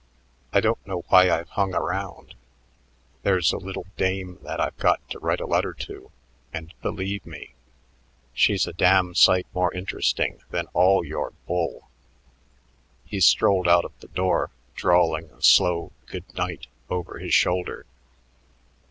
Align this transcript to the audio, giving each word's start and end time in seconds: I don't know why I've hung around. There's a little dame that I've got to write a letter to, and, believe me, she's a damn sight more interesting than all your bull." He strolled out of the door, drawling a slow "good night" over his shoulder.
I 0.51 0.61
don't 0.61 0.83
know 0.87 1.01
why 1.09 1.29
I've 1.29 1.49
hung 1.49 1.75
around. 1.75 2.33
There's 3.21 3.53
a 3.53 3.59
little 3.59 3.85
dame 3.97 4.39
that 4.41 4.59
I've 4.59 4.75
got 4.77 5.07
to 5.11 5.19
write 5.19 5.39
a 5.39 5.45
letter 5.45 5.73
to, 5.75 6.09
and, 6.51 6.73
believe 6.81 7.23
me, 7.23 7.53
she's 8.33 8.65
a 8.65 8.73
damn 8.73 9.13
sight 9.13 9.45
more 9.53 9.71
interesting 9.75 10.41
than 10.49 10.65
all 10.73 11.05
your 11.05 11.33
bull." 11.45 11.87
He 13.05 13.19
strolled 13.19 13.67
out 13.67 13.85
of 13.85 13.93
the 13.99 14.07
door, 14.07 14.49
drawling 14.73 15.29
a 15.29 15.41
slow 15.43 15.91
"good 16.07 16.25
night" 16.35 16.65
over 16.89 17.19
his 17.19 17.35
shoulder. 17.35 17.85